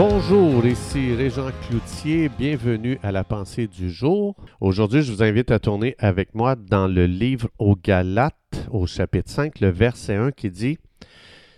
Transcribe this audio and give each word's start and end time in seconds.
Bonjour, 0.00 0.64
ici 0.64 1.12
Régent 1.12 1.50
Cloutier, 1.66 2.28
bienvenue 2.28 3.00
à 3.02 3.10
la 3.10 3.24
pensée 3.24 3.66
du 3.66 3.90
jour. 3.90 4.36
Aujourd'hui, 4.60 5.02
je 5.02 5.10
vous 5.10 5.24
invite 5.24 5.50
à 5.50 5.58
tourner 5.58 5.96
avec 5.98 6.36
moi 6.36 6.54
dans 6.54 6.86
le 6.86 7.06
livre 7.06 7.48
aux 7.58 7.74
Galates, 7.74 8.68
au 8.70 8.86
chapitre 8.86 9.28
5, 9.28 9.58
le 9.58 9.70
verset 9.70 10.14
1 10.14 10.30
qui 10.30 10.52
dit 10.52 10.78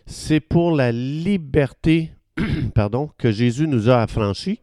C'est 0.06 0.40
pour 0.40 0.74
la 0.74 0.90
liberté 0.90 2.12
pardon, 2.74 3.10
que 3.18 3.30
Jésus 3.30 3.68
nous 3.68 3.90
a 3.90 4.00
affranchis. 4.00 4.62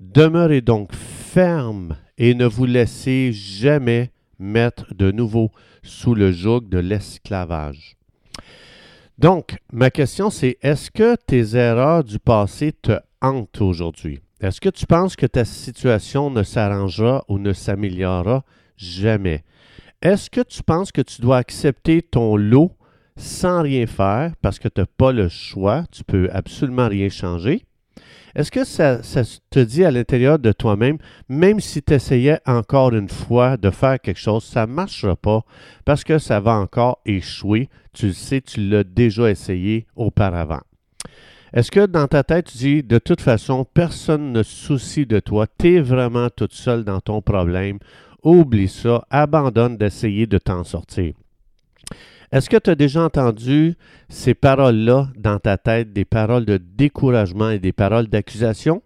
Demeurez 0.00 0.62
donc 0.62 0.94
ferme 0.94 1.98
et 2.16 2.32
ne 2.32 2.46
vous 2.46 2.64
laissez 2.64 3.30
jamais 3.30 4.10
mettre 4.38 4.94
de 4.94 5.10
nouveau 5.10 5.50
sous 5.82 6.14
le 6.14 6.32
joug 6.32 6.60
de 6.60 6.78
l'esclavage. 6.78 7.95
Donc, 9.18 9.56
ma 9.72 9.90
question 9.90 10.28
c'est, 10.28 10.58
est-ce 10.60 10.90
que 10.90 11.16
tes 11.16 11.56
erreurs 11.56 12.04
du 12.04 12.18
passé 12.18 12.72
te 12.72 12.98
hantent 13.22 13.62
aujourd'hui? 13.62 14.20
Est-ce 14.42 14.60
que 14.60 14.68
tu 14.68 14.84
penses 14.84 15.16
que 15.16 15.24
ta 15.24 15.46
situation 15.46 16.30
ne 16.30 16.42
s'arrangera 16.42 17.24
ou 17.28 17.38
ne 17.38 17.54
s'améliorera 17.54 18.44
jamais? 18.76 19.42
Est-ce 20.02 20.28
que 20.28 20.42
tu 20.42 20.62
penses 20.62 20.92
que 20.92 21.00
tu 21.00 21.22
dois 21.22 21.38
accepter 21.38 22.02
ton 22.02 22.36
lot 22.36 22.72
sans 23.16 23.62
rien 23.62 23.86
faire 23.86 24.34
parce 24.42 24.58
que 24.58 24.68
tu 24.68 24.82
n'as 24.82 24.86
pas 24.86 25.12
le 25.12 25.30
choix, 25.30 25.84
tu 25.90 26.04
peux 26.04 26.28
absolument 26.30 26.88
rien 26.88 27.08
changer? 27.08 27.64
Est-ce 28.34 28.50
que 28.50 28.64
ça, 28.64 29.00
te 29.50 29.60
dit 29.60 29.84
à 29.84 29.90
l'intérieur 29.90 30.38
de 30.38 30.52
toi-même, 30.52 30.98
même 31.28 31.58
si 31.58 31.82
tu 31.82 31.94
essayais 31.94 32.38
encore 32.46 32.92
une 32.92 33.08
fois 33.08 33.56
de 33.56 33.70
faire 33.70 33.98
quelque 33.98 34.20
chose, 34.20 34.44
ça 34.44 34.66
ne 34.66 34.72
marchera 34.72 35.16
pas 35.16 35.42
parce 35.86 36.04
que 36.04 36.18
ça 36.18 36.38
va 36.38 36.52
encore 36.52 37.00
échouer. 37.06 37.70
Tu 37.94 38.08
le 38.08 38.12
sais, 38.12 38.42
tu 38.42 38.60
l'as 38.68 38.84
déjà 38.84 39.30
essayé 39.30 39.86
auparavant. 39.96 40.60
Est-ce 41.54 41.70
que 41.70 41.86
dans 41.86 42.06
ta 42.08 42.22
tête, 42.24 42.48
tu 42.52 42.58
dis, 42.58 42.82
de 42.82 42.98
toute 42.98 43.22
façon, 43.22 43.64
personne 43.64 44.32
ne 44.32 44.42
soucie 44.42 45.06
de 45.06 45.18
toi, 45.20 45.46
tu 45.58 45.76
es 45.76 45.80
vraiment 45.80 46.28
toute 46.28 46.52
seule 46.52 46.84
dans 46.84 47.00
ton 47.00 47.22
problème, 47.22 47.78
oublie 48.22 48.68
ça, 48.68 49.06
abandonne 49.08 49.78
d'essayer 49.78 50.26
de 50.26 50.36
t'en 50.36 50.64
sortir. 50.64 51.14
Est-ce 52.32 52.50
que 52.50 52.56
tu 52.56 52.70
as 52.70 52.74
déjà 52.74 53.04
entendu 53.04 53.74
ces 54.08 54.34
paroles-là 54.34 55.08
dans 55.16 55.38
ta 55.38 55.56
tête, 55.58 55.92
des 55.92 56.04
paroles 56.04 56.44
de 56.44 56.58
découragement 56.58 57.50
et 57.50 57.58
des 57.58 57.72
paroles 57.72 58.08
d'accusation? 58.08 58.82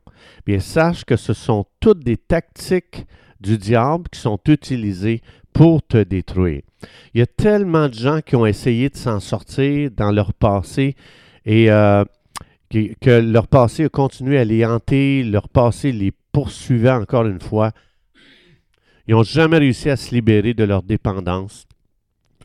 Bien, 0.47 0.60
sache 0.60 1.05
que 1.05 1.16
ce 1.16 1.32
sont 1.32 1.64
toutes 1.80 2.05
des 2.05 2.16
tactiques 2.16 3.06
du 3.41 3.56
diable 3.56 4.05
qui 4.10 4.20
sont 4.20 4.38
utilisées 4.47 5.22
pour 5.52 5.82
te 5.82 6.02
détruire. 6.02 6.62
Il 7.14 7.20
y 7.20 7.22
a 7.22 7.27
tellement 7.27 7.88
de 7.88 7.94
gens 7.94 8.20
qui 8.20 8.36
ont 8.36 8.47
essayé 8.47 8.88
de 8.88 8.97
s'en 8.97 9.20
sortir 9.20 9.91
dans 9.91 10.12
leur 10.12 10.32
passé 10.32 10.94
et 11.44 11.70
euh, 11.70 12.04
que 12.70 13.20
leur 13.20 13.48
passé 13.48 13.84
a 13.84 13.88
continué 13.88 14.38
à 14.38 14.44
les 14.44 14.64
hanter, 14.64 15.22
leur 15.25 15.48
passé 15.48 15.92
les 15.92 16.12
poursuivait 16.32 16.91
encore 16.91 17.27
une 17.27 17.41
fois. 17.41 17.72
Ils 19.06 19.14
n'ont 19.14 19.22
jamais 19.22 19.58
réussi 19.58 19.91
à 19.91 19.97
se 19.97 20.14
libérer 20.14 20.54
de 20.54 20.64
leur 20.64 20.82
dépendance. 20.82 21.66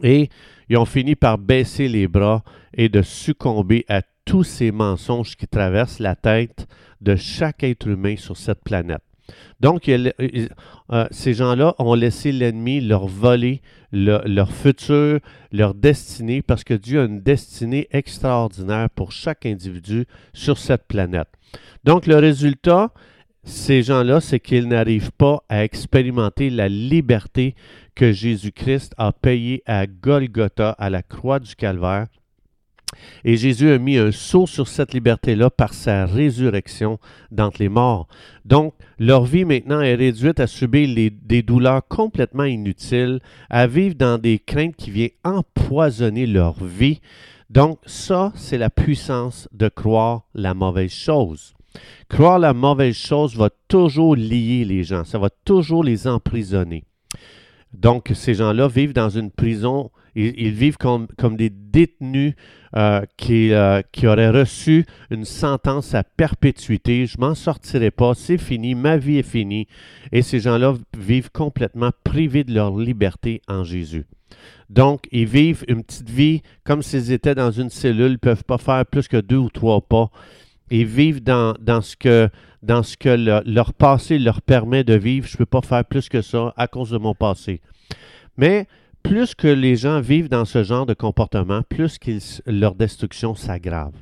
Et 0.03 0.29
ils 0.69 0.77
ont 0.77 0.85
fini 0.85 1.15
par 1.15 1.37
baisser 1.37 1.87
les 1.87 2.07
bras 2.07 2.43
et 2.73 2.89
de 2.89 3.01
succomber 3.01 3.85
à 3.87 4.01
tous 4.25 4.43
ces 4.43 4.71
mensonges 4.71 5.35
qui 5.35 5.47
traversent 5.47 5.99
la 5.99 6.15
tête 6.15 6.67
de 7.01 7.15
chaque 7.15 7.63
être 7.63 7.87
humain 7.87 8.15
sur 8.17 8.37
cette 8.37 8.63
planète. 8.63 9.01
Donc, 9.59 9.89
euh, 9.89 11.07
ces 11.11 11.33
gens-là 11.33 11.73
ont 11.79 11.95
laissé 11.95 12.31
l'ennemi 12.31 12.81
leur 12.81 13.07
voler 13.07 13.61
leur 13.91 14.51
futur, 14.51 15.19
leur 15.51 15.73
destinée, 15.73 16.41
parce 16.41 16.63
que 16.63 16.73
Dieu 16.73 17.01
a 17.01 17.05
une 17.05 17.21
destinée 17.21 17.87
extraordinaire 17.91 18.89
pour 18.89 19.11
chaque 19.11 19.45
individu 19.45 20.05
sur 20.33 20.57
cette 20.57 20.85
planète. 20.87 21.29
Donc, 21.85 22.05
le 22.05 22.17
résultat, 22.17 22.91
ces 23.43 23.83
gens-là, 23.83 24.19
c'est 24.19 24.39
qu'ils 24.39 24.67
n'arrivent 24.67 25.13
pas 25.13 25.43
à 25.49 25.63
expérimenter 25.63 26.49
la 26.49 26.67
liberté 26.67 27.55
que 27.95 28.11
Jésus-Christ 28.11 28.93
a 28.97 29.11
payée 29.11 29.63
à 29.65 29.87
Golgotha, 29.87 30.71
à 30.71 30.89
la 30.89 31.01
croix 31.01 31.39
du 31.39 31.55
Calvaire. 31.55 32.07
Et 33.23 33.35
Jésus 33.37 33.71
a 33.71 33.77
mis 33.77 33.97
un 33.97 34.11
saut 34.11 34.47
sur 34.47 34.67
cette 34.67 34.93
liberté-là 34.93 35.49
par 35.49 35.73
sa 35.73 36.05
résurrection 36.05 36.99
d'entre 37.31 37.57
les 37.59 37.69
morts. 37.69 38.07
Donc, 38.45 38.73
leur 38.99 39.25
vie 39.25 39.45
maintenant 39.45 39.81
est 39.81 39.95
réduite 39.95 40.39
à 40.39 40.47
subir 40.47 41.11
des 41.21 41.41
douleurs 41.41 41.85
complètement 41.87 42.43
inutiles, 42.43 43.19
à 43.49 43.67
vivre 43.67 43.95
dans 43.95 44.17
des 44.17 44.39
craintes 44.39 44.75
qui 44.75 44.91
viennent 44.91 45.09
empoisonner 45.23 46.25
leur 46.25 46.63
vie. 46.63 47.01
Donc, 47.49 47.79
ça, 47.85 48.31
c'est 48.35 48.57
la 48.57 48.69
puissance 48.69 49.49
de 49.51 49.67
croire 49.67 50.23
la 50.33 50.53
mauvaise 50.53 50.91
chose. 50.91 51.53
Croire 52.07 52.39
la 52.39 52.53
mauvaise 52.53 52.95
chose 52.95 53.35
va 53.35 53.49
toujours 53.67 54.15
lier 54.15 54.63
les 54.63 54.83
gens, 54.83 55.03
ça 55.03 55.19
va 55.19 55.29
toujours 55.29 55.83
les 55.83 56.07
emprisonner. 56.07 56.85
Donc, 57.75 58.11
ces 58.13 58.33
gens-là 58.33 58.67
vivent 58.67 58.93
dans 58.93 59.09
une 59.09 59.31
prison, 59.31 59.91
ils, 60.15 60.51
vivent 60.51 60.77
comme, 60.77 61.07
des 61.35 61.49
détenus 61.49 62.33
euh, 62.75 63.01
qui, 63.17 63.53
euh, 63.53 63.81
qui, 63.91 64.07
auraient 64.07 64.29
reçu 64.29 64.85
une 65.11 65.25
sentence 65.25 65.93
à 65.93 66.03
perpétuité. 66.03 67.05
Je 67.05 67.17
m'en 67.19 67.35
sortirai 67.35 67.91
pas, 67.91 68.13
c'est 68.13 68.37
fini, 68.37 68.75
ma 68.75 68.97
vie 68.97 69.17
est 69.17 69.23
finie. 69.23 69.67
Et 70.11 70.21
ces 70.21 70.39
gens-là 70.39 70.73
vivent 70.97 71.31
complètement 71.31 71.91
privés 72.03 72.43
de 72.43 72.53
leur 72.53 72.77
liberté 72.77 73.41
en 73.47 73.63
Jésus. 73.63 74.05
Donc, 74.69 75.07
ils 75.11 75.27
vivent 75.27 75.63
une 75.67 75.83
petite 75.83 76.09
vie 76.09 76.41
comme 76.63 76.81
s'ils 76.81 77.11
étaient 77.11 77.35
dans 77.35 77.51
une 77.51 77.69
cellule, 77.69 78.07
ils 78.07 78.11
ne 78.13 78.17
peuvent 78.17 78.43
pas 78.43 78.57
faire 78.57 78.85
plus 78.85 79.07
que 79.07 79.17
deux 79.17 79.37
ou 79.37 79.49
trois 79.49 79.81
pas 79.81 80.09
et 80.71 80.83
vivent 80.83 81.23
dans, 81.23 81.53
ce 81.81 81.95
que 81.95 82.29
leur 83.45 83.73
passé 83.73 84.19
leur 84.19 84.41
permet 84.41 84.83
de 84.83 84.95
vivre. 84.95 85.27
Je 85.27 85.33
ne 85.33 85.37
peux 85.37 85.45
pas 85.45 85.61
faire 85.61 85.85
plus 85.85 86.09
que 86.09 86.21
ça 86.21 86.53
à 86.57 86.67
cause 86.67 86.91
de 86.91 86.97
mon 86.97 87.13
passé. 87.13 87.61
Mais 88.37 88.67
plus 89.03 89.35
que 89.35 89.47
les 89.47 89.75
gens 89.75 90.01
vivent 90.01 90.29
dans 90.29 90.45
ce 90.45 90.63
genre 90.63 90.85
de 90.85 90.93
comportement, 90.93 91.61
plus 91.61 91.99
leur 92.47 92.75
destruction 92.75 93.35
s'aggrave. 93.35 93.93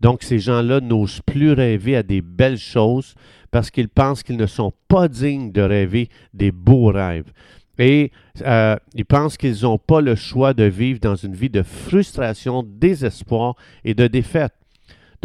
Donc 0.00 0.22
ces 0.22 0.38
gens-là 0.38 0.80
n'osent 0.80 1.20
plus 1.20 1.52
rêver 1.52 1.96
à 1.96 2.02
des 2.02 2.22
belles 2.22 2.58
choses 2.58 3.14
parce 3.50 3.70
qu'ils 3.70 3.88
pensent 3.88 4.22
qu'ils 4.22 4.36
ne 4.36 4.46
sont 4.46 4.72
pas 4.88 5.08
dignes 5.08 5.52
de 5.52 5.62
rêver 5.62 6.08
des 6.34 6.52
beaux 6.52 6.86
rêves. 6.86 7.30
Et 7.78 8.10
euh, 8.42 8.76
ils 8.94 9.04
pensent 9.04 9.36
qu'ils 9.36 9.62
n'ont 9.62 9.78
pas 9.78 10.00
le 10.00 10.14
choix 10.14 10.54
de 10.54 10.64
vivre 10.64 11.00
dans 11.00 11.16
une 11.16 11.34
vie 11.34 11.50
de 11.50 11.62
frustration, 11.62 12.62
désespoir 12.66 13.54
et 13.84 13.94
de 13.94 14.06
défaite. 14.06 14.54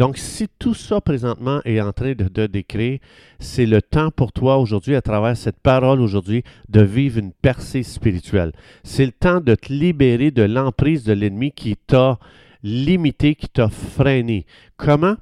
Donc, 0.02 0.18
si 0.18 0.48
tout 0.58 0.74
ça 0.74 1.00
présentement 1.00 1.60
est 1.64 1.80
en 1.80 1.92
train 1.92 2.14
de 2.14 2.26
te 2.26 2.44
décrire, 2.46 2.98
c'est 3.38 3.66
le 3.66 3.80
temps 3.80 4.10
pour 4.10 4.32
toi 4.32 4.58
aujourd'hui, 4.58 4.96
à 4.96 5.00
travers 5.00 5.36
cette 5.36 5.60
parole 5.60 6.00
aujourd'hui, 6.00 6.42
de 6.68 6.82
vivre 6.82 7.20
une 7.20 7.30
percée 7.30 7.84
spirituelle. 7.84 8.50
C'est 8.82 9.06
le 9.06 9.12
temps 9.12 9.40
de 9.40 9.54
te 9.54 9.72
libérer 9.72 10.32
de 10.32 10.42
l'emprise 10.42 11.04
de 11.04 11.12
l'ennemi 11.12 11.52
qui 11.52 11.76
t'a 11.76 12.18
limité, 12.64 13.36
qui 13.36 13.48
t'a 13.48 13.68
freiné. 13.68 14.44
Comment? 14.76 15.14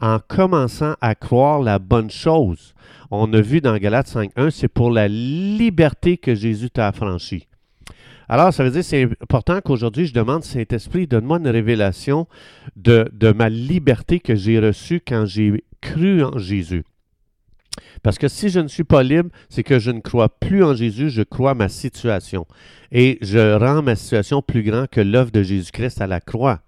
En 0.00 0.18
commençant 0.18 0.96
à 1.00 1.14
croire 1.14 1.62
la 1.62 1.78
bonne 1.78 2.10
chose. 2.10 2.74
On 3.12 3.32
a 3.34 3.40
vu 3.40 3.60
dans 3.60 3.78
Galates 3.78 4.08
5.1, 4.08 4.50
c'est 4.50 4.66
pour 4.66 4.90
la 4.90 5.06
liberté 5.06 6.16
que 6.16 6.34
Jésus 6.34 6.70
t'a 6.70 6.88
affranchi. 6.88 7.46
Alors, 8.28 8.52
ça 8.52 8.64
veut 8.64 8.70
dire 8.70 8.84
c'est 8.84 9.08
important 9.20 9.60
qu'aujourd'hui, 9.60 10.06
je 10.06 10.14
demande, 10.14 10.44
Saint-Esprit, 10.44 11.06
donne-moi 11.06 11.38
une 11.38 11.48
révélation 11.48 12.26
de, 12.76 13.08
de 13.12 13.32
ma 13.32 13.48
liberté 13.48 14.20
que 14.20 14.34
j'ai 14.34 14.58
reçue 14.58 15.00
quand 15.06 15.26
j'ai 15.26 15.64
cru 15.80 16.22
en 16.24 16.38
Jésus. 16.38 16.84
Parce 18.02 18.18
que 18.18 18.28
si 18.28 18.50
je 18.50 18.60
ne 18.60 18.68
suis 18.68 18.84
pas 18.84 19.02
libre, 19.02 19.30
c'est 19.48 19.62
que 19.62 19.78
je 19.78 19.90
ne 19.90 20.00
crois 20.00 20.28
plus 20.28 20.62
en 20.62 20.74
Jésus, 20.74 21.10
je 21.10 21.22
crois 21.22 21.54
ma 21.54 21.68
situation. 21.68 22.46
Et 22.92 23.18
je 23.22 23.56
rends 23.56 23.82
ma 23.82 23.96
situation 23.96 24.42
plus 24.42 24.62
grande 24.62 24.88
que 24.88 25.00
l'œuvre 25.00 25.30
de 25.30 25.42
Jésus-Christ 25.42 26.00
à 26.00 26.06
la 26.06 26.20
croix. 26.20 26.60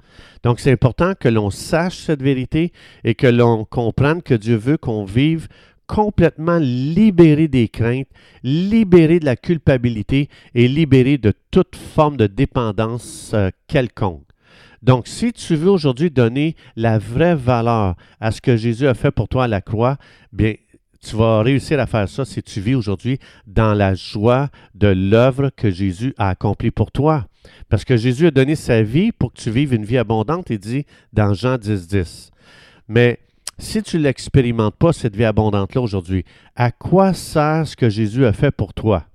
Donc 0.43 0.61
c'est 0.61 0.73
important 0.73 1.13
que 1.19 1.29
l'on 1.29 1.51
sache 1.51 1.99
cette 1.99 2.23
vérité 2.23 2.73
et 3.05 3.15
que 3.15 3.27
l'on 3.27 3.65
comprenne 3.65 4.23
que 4.23 4.35
Dieu 4.35 4.57
veut 4.57 4.79
qu'on 4.79 5.05
vive 5.05 5.49
complètement 5.87 6.59
libéré 6.59 7.49
des 7.49 7.69
craintes, 7.69 8.09
libéré 8.43 9.21
de 9.21 9.25
la 9.25 9.37
culpabilité 9.37 10.29
et 10.55 10.69
libéré 10.69 11.19
de 11.19 11.33
toute 11.51 11.77
forme 11.77 12.17
de 12.17 12.27
dépendance 12.27 13.33
euh, 13.35 13.51
quelconque. 13.67 14.23
Donc, 14.83 15.09
si 15.09 15.33
tu 15.33 15.57
veux 15.57 15.71
aujourd'hui 15.71 16.11
donner 16.11 16.55
la 16.77 16.99
vraie 16.99 17.35
valeur 17.35 17.97
à 18.21 18.31
ce 18.31 18.41
que 18.41 18.57
Jésus 18.57 18.87
a 18.87 18.95
fait 18.95 19.11
pour 19.11 19.29
toi 19.29 19.45
à 19.45 19.49
la 19.49 19.61
croix, 19.61 19.97
bien, 20.33 20.55
tu 21.01 21.17
vas 21.17 21.43
réussir 21.43 21.81
à 21.81 21.87
faire 21.87 22.09
ça 22.09 22.25
si 22.25 22.43
tu 22.43 22.61
vis 22.61 22.75
aujourd'hui 22.75 23.19
dans 23.47 23.75
la 23.75 23.95
joie 23.95 24.49
de 24.75 24.89
l'œuvre 24.89 25.51
que 25.51 25.71
Jésus 25.71 26.15
a 26.19 26.31
accomplie 26.31 26.71
pour 26.71 26.91
toi. 26.91 27.27
Parce 27.69 27.85
que 27.85 27.97
Jésus 27.97 28.27
a 28.27 28.31
donné 28.31 28.57
sa 28.57 28.83
vie 28.83 29.13
pour 29.13 29.33
que 29.33 29.41
tu 29.41 29.51
vives 29.51 29.73
une 29.73 29.85
vie 29.85 29.99
abondante, 29.99 30.51
il 30.51 30.59
dit 30.59 30.85
dans 31.13 31.33
Jean 31.33 31.59
10, 31.59 31.87
10. 31.87 32.31
Mais 32.89 33.19
si 33.59 33.83
tu 33.83 33.99
ne 33.99 34.03
l'expérimentes 34.03 34.77
pas, 34.77 34.93
cette 34.93 35.17
vie 35.17 35.25
abondante-là 35.25 35.81
aujourd'hui, 35.81 36.25
à 36.55 36.71
quoi 36.71 37.13
sert 37.15 37.67
ce 37.67 37.77
que 37.77 37.89
Jésus 37.89 38.27
a 38.27 38.33
fait 38.33 38.51
pour 38.51 38.75
toi? 38.75 39.07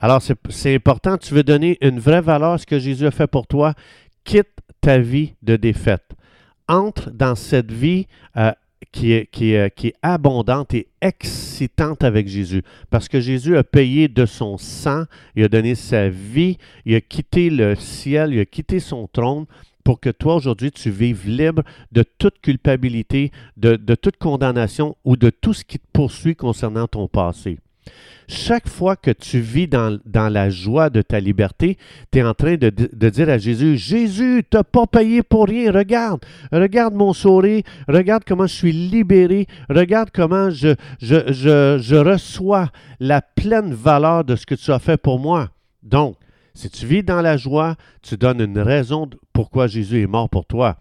Alors, 0.00 0.22
c'est 0.22 0.74
important, 0.74 1.18
tu 1.18 1.34
veux 1.34 1.42
donner 1.42 1.76
une 1.80 1.98
vraie 1.98 2.20
valeur 2.20 2.52
à 2.52 2.58
ce 2.58 2.66
que 2.66 2.78
Jésus 2.78 3.06
a 3.06 3.10
fait 3.10 3.26
pour 3.26 3.46
toi, 3.46 3.74
quitte 4.24 4.48
ta 4.80 4.98
vie 4.98 5.34
de 5.42 5.56
défaite. 5.56 6.04
Entre 6.68 7.10
dans 7.10 7.34
cette 7.34 7.72
vie 7.72 8.06
euh, 8.36 8.52
qui 8.92 9.12
est, 9.12 9.26
qui, 9.30 9.52
est, 9.54 9.74
qui 9.74 9.88
est 9.88 9.94
abondante 10.02 10.72
et 10.74 10.88
excitante 11.00 12.04
avec 12.04 12.28
Jésus. 12.28 12.62
Parce 12.90 13.08
que 13.08 13.20
Jésus 13.20 13.56
a 13.56 13.64
payé 13.64 14.08
de 14.08 14.24
son 14.24 14.56
sang, 14.56 15.04
il 15.34 15.44
a 15.44 15.48
donné 15.48 15.74
sa 15.74 16.08
vie, 16.08 16.58
il 16.84 16.94
a 16.94 17.00
quitté 17.00 17.50
le 17.50 17.74
ciel, 17.74 18.32
il 18.32 18.40
a 18.40 18.44
quitté 18.44 18.80
son 18.80 19.08
trône 19.08 19.46
pour 19.88 20.00
que 20.00 20.10
toi, 20.10 20.34
aujourd'hui, 20.34 20.70
tu 20.70 20.90
vives 20.90 21.26
libre 21.26 21.62
de 21.92 22.02
toute 22.02 22.42
culpabilité, 22.42 23.32
de, 23.56 23.94
toute 23.94 24.18
condamnation 24.18 24.98
ou 25.02 25.16
de 25.16 25.30
tout 25.30 25.54
ce 25.54 25.64
qui 25.64 25.78
te 25.78 25.86
poursuit 25.94 26.36
concernant 26.36 26.86
ton 26.86 27.08
passé. 27.08 27.58
Chaque 28.28 28.68
fois 28.68 28.96
que 28.96 29.10
tu 29.10 29.40
vis 29.40 29.66
dans, 29.66 29.98
la 30.14 30.50
joie 30.50 30.90
de 30.90 31.00
ta 31.00 31.20
liberté, 31.20 31.78
tu 32.12 32.18
es 32.18 32.22
en 32.22 32.34
train 32.34 32.56
de, 32.56 32.68
dire 33.08 33.30
à 33.30 33.38
Jésus, 33.38 33.78
Jésus, 33.78 34.44
tu 34.50 34.58
n'as 34.58 34.62
pas 34.62 34.86
payé 34.86 35.22
pour 35.22 35.46
rien, 35.46 35.72
regarde, 35.72 36.20
regarde 36.52 36.92
mon 36.92 37.14
sourire, 37.14 37.62
regarde 37.88 38.24
comment 38.28 38.46
je 38.46 38.56
suis 38.56 38.72
libéré, 38.72 39.46
regarde 39.70 40.10
comment 40.12 40.50
je, 40.50 40.74
je 41.00 41.96
reçois 41.96 42.68
la 43.00 43.22
pleine 43.22 43.72
valeur 43.72 44.22
de 44.22 44.36
ce 44.36 44.44
que 44.44 44.54
tu 44.54 44.70
as 44.70 44.80
fait 44.80 44.98
pour 44.98 45.18
moi. 45.18 45.48
Donc, 45.82 46.18
si 46.58 46.70
tu 46.70 46.86
vis 46.86 47.04
dans 47.04 47.22
la 47.22 47.36
joie, 47.36 47.76
tu 48.02 48.16
donnes 48.16 48.40
une 48.40 48.58
raison 48.58 49.08
pourquoi 49.32 49.68
Jésus 49.68 50.02
est 50.02 50.08
mort 50.08 50.28
pour 50.28 50.44
toi. 50.44 50.76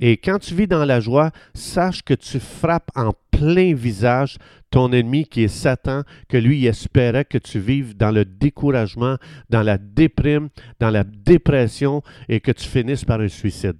Et 0.00 0.16
quand 0.16 0.38
tu 0.38 0.54
vis 0.54 0.66
dans 0.66 0.86
la 0.86 1.00
joie, 1.00 1.32
sache 1.52 2.02
que 2.02 2.14
tu 2.14 2.40
frappes 2.40 2.90
en 2.94 3.12
plein 3.30 3.74
visage 3.74 4.38
ton 4.70 4.90
ennemi 4.90 5.26
qui 5.26 5.42
est 5.42 5.48
Satan, 5.48 6.04
que 6.30 6.38
lui 6.38 6.64
espérait 6.64 7.26
que 7.26 7.36
tu 7.36 7.58
vives 7.58 7.94
dans 7.94 8.10
le 8.10 8.24
découragement, 8.24 9.18
dans 9.50 9.62
la 9.62 9.76
déprime, 9.76 10.48
dans 10.80 10.90
la 10.90 11.04
dépression 11.04 12.02
et 12.30 12.40
que 12.40 12.52
tu 12.52 12.66
finisses 12.66 13.04
par 13.04 13.20
un 13.20 13.28
suicide. 13.28 13.76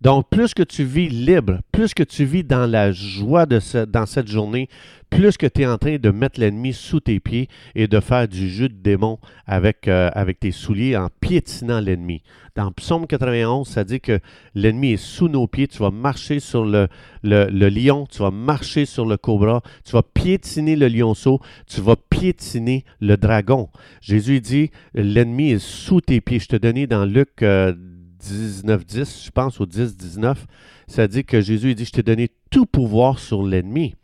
Donc, 0.00 0.28
plus 0.30 0.54
que 0.54 0.62
tu 0.62 0.84
vis 0.84 1.08
libre, 1.08 1.58
plus 1.72 1.92
que 1.92 2.02
tu 2.02 2.24
vis 2.24 2.44
dans 2.44 2.66
la 2.66 2.92
joie 2.92 3.46
de 3.46 3.58
dans 3.86 4.06
cette 4.06 4.28
journée, 4.28 4.68
plus 5.10 5.36
que 5.36 5.46
tu 5.46 5.62
es 5.62 5.66
en 5.66 5.78
train 5.78 5.96
de 5.96 6.10
mettre 6.10 6.38
l'ennemi 6.38 6.72
sous 6.72 7.00
tes 7.00 7.20
pieds 7.20 7.48
et 7.74 7.88
de 7.88 8.00
faire 8.00 8.28
du 8.28 8.48
jeu 8.48 8.68
de 8.68 8.74
démon 8.74 9.18
avec, 9.46 9.88
euh, 9.88 10.10
avec 10.14 10.40
tes 10.40 10.52
souliers 10.52 10.96
en 10.96 11.08
piétinant 11.20 11.80
l'ennemi. 11.80 12.22
Dans 12.54 12.70
Psaume 12.72 13.06
91, 13.06 13.66
ça 13.66 13.84
dit 13.84 14.00
que 14.00 14.20
l'ennemi 14.54 14.92
est 14.92 14.96
sous 14.96 15.28
nos 15.28 15.46
pieds. 15.46 15.68
Tu 15.68 15.78
vas 15.78 15.90
marcher 15.90 16.40
sur 16.40 16.64
le, 16.64 16.88
lion, 17.22 18.06
tu 18.10 18.18
vas 18.18 18.30
marcher 18.30 18.84
sur 18.84 19.06
le 19.06 19.16
cobra, 19.16 19.62
tu 19.84 19.92
vas 19.92 20.02
piétiner 20.02 20.76
le 20.76 20.88
lionceau, 20.88 21.40
tu 21.66 21.80
vas 21.80 21.96
piétiner 21.96 22.84
le 23.00 23.16
dragon. 23.16 23.68
Jésus 24.00 24.40
dit, 24.40 24.70
l'ennemi 24.94 25.52
est 25.52 25.58
sous 25.58 26.00
tes 26.00 26.20
pieds. 26.20 26.40
Je 26.40 26.48
te 26.48 26.56
donnais 26.56 26.86
dans 26.86 27.04
Luc 27.04 27.42
euh, 27.42 27.72
19, 28.20 28.84
10, 28.84 29.24
je 29.26 29.30
pense, 29.30 29.60
au 29.60 29.66
10, 29.66 29.96
19, 29.96 30.46
ça 30.86 31.06
dit 31.06 31.24
que 31.24 31.40
Jésus 31.40 31.74
dit, 31.74 31.84
je 31.84 31.92
t'ai 31.92 32.02
donné 32.02 32.30
tout 32.50 32.66
pouvoir 32.66 33.18
sur 33.18 33.42
l'ennemi. 33.42 33.94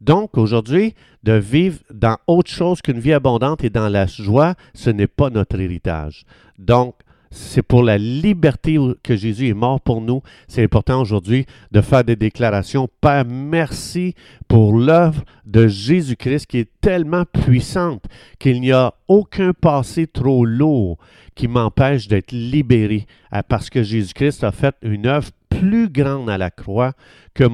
Donc, 0.00 0.36
aujourd'hui, 0.36 0.94
de 1.22 1.32
vivre 1.32 1.78
dans 1.92 2.18
autre 2.26 2.50
chose 2.50 2.82
qu'une 2.82 2.98
vie 2.98 3.12
abondante 3.12 3.64
et 3.64 3.70
dans 3.70 3.88
la 3.88 4.06
joie, 4.06 4.54
ce 4.74 4.90
n'est 4.90 5.06
pas 5.06 5.30
notre 5.30 5.58
héritage. 5.58 6.24
Donc, 6.58 6.94
c'est 7.34 7.62
pour 7.62 7.82
la 7.82 7.98
liberté 7.98 8.78
que 9.02 9.16
Jésus 9.16 9.48
est 9.48 9.54
mort 9.54 9.80
pour 9.80 10.00
nous. 10.00 10.22
C'est 10.46 10.62
important 10.62 11.00
aujourd'hui 11.00 11.46
de 11.72 11.80
faire 11.80 12.04
des 12.04 12.14
déclarations. 12.14 12.88
Père, 13.00 13.24
merci 13.26 14.14
pour 14.46 14.78
l'œuvre 14.78 15.24
de 15.44 15.66
Jésus-Christ 15.66 16.46
qui 16.46 16.58
est 16.58 16.70
tellement 16.80 17.24
puissante 17.24 18.04
qu'il 18.38 18.60
n'y 18.60 18.70
a 18.70 18.94
aucun 19.08 19.52
passé 19.52 20.06
trop 20.06 20.44
lourd 20.44 20.96
qui 21.34 21.48
m'empêche 21.48 22.06
d'être 22.06 22.30
libéré 22.30 23.06
parce 23.48 23.68
que 23.68 23.82
Jésus-Christ 23.82 24.44
a 24.44 24.52
fait 24.52 24.76
une 24.82 25.06
œuvre 25.06 25.30
plus 25.48 25.88
grande 25.88 26.30
à 26.30 26.38
la 26.38 26.50
croix 26.50 26.92
que, 27.34 27.44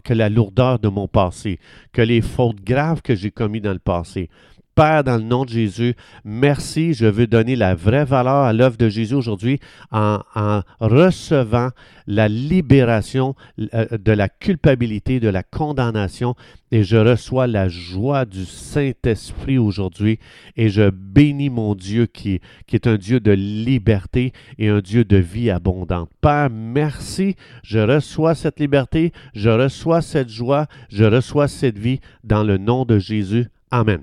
que 0.00 0.14
la 0.14 0.28
lourdeur 0.28 0.78
de 0.78 0.88
mon 0.88 1.08
passé, 1.08 1.58
que 1.92 2.02
les 2.02 2.20
fautes 2.20 2.62
graves 2.62 3.00
que 3.02 3.14
j'ai 3.14 3.30
commises 3.30 3.62
dans 3.62 3.72
le 3.72 3.78
passé. 3.78 4.28
Père, 4.74 5.04
dans 5.04 5.18
le 5.18 5.22
nom 5.22 5.44
de 5.44 5.50
Jésus, 5.50 5.94
merci. 6.24 6.94
Je 6.94 7.06
veux 7.06 7.28
donner 7.28 7.54
la 7.54 7.76
vraie 7.76 8.04
valeur 8.04 8.42
à 8.42 8.52
l'œuvre 8.52 8.76
de 8.76 8.88
Jésus 8.88 9.14
aujourd'hui 9.14 9.60
en, 9.92 10.18
recevant 10.80 11.68
la 12.06 12.28
libération 12.28 13.34
euh, 13.72 13.86
de 13.96 14.12
la 14.12 14.28
culpabilité, 14.28 15.20
de 15.20 15.28
la 15.28 15.44
condamnation. 15.44 16.34
Et 16.72 16.82
je 16.82 16.96
reçois 16.96 17.46
la 17.46 17.68
joie 17.68 18.24
du 18.24 18.44
Saint-Esprit 18.44 19.58
aujourd'hui. 19.58 20.18
Et 20.56 20.68
je 20.70 20.90
bénis 20.90 21.50
mon 21.50 21.76
Dieu 21.76 22.06
qui, 22.06 22.40
qui 22.66 22.74
est 22.74 22.88
un 22.88 22.96
Dieu 22.96 23.20
de 23.20 23.30
liberté 23.30 24.32
et 24.58 24.68
un 24.68 24.80
Dieu 24.80 25.04
de 25.04 25.16
vie 25.16 25.50
abondante. 25.50 26.10
Père, 26.20 26.50
merci. 26.50 27.36
Je 27.62 27.78
reçois 27.78 28.34
cette 28.34 28.58
liberté. 28.58 29.12
Je 29.34 29.50
reçois 29.50 30.02
cette 30.02 30.30
joie. 30.30 30.66
Je 30.88 31.04
reçois 31.04 31.46
cette 31.46 31.78
vie 31.78 32.00
dans 32.24 32.42
le 32.42 32.58
nom 32.58 32.84
de 32.84 32.98
Jésus. 32.98 33.46
Amen. 33.70 34.00